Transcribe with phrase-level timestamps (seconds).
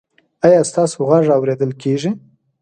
[0.45, 2.11] ایا ستاسو غږ اوریدل کیږي؟